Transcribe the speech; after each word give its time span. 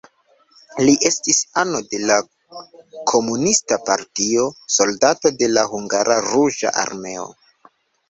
Li 0.85 0.95
estis 1.09 1.41
ano 1.63 1.81
de 1.91 1.99
la 2.13 2.17
komunista 3.13 3.79
partio, 3.93 4.49
soldato 4.81 5.37
de 5.45 5.55
la 5.55 5.69
hungara 5.77 6.21
ruĝa 6.33 6.77
armeo. 6.89 7.33